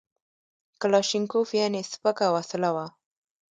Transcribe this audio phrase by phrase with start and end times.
[0.81, 2.85] کلاشینکوف یعنې سپکه وسله وه